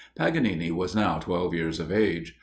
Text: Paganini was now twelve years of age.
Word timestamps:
Paganini 0.15 0.71
was 0.71 0.95
now 0.95 1.19
twelve 1.19 1.53
years 1.53 1.79
of 1.79 1.91
age. 1.91 2.35